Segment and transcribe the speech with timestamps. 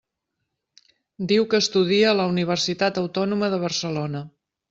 [1.31, 4.27] Diu que estudia a la Universitat Autònoma de Barcelona.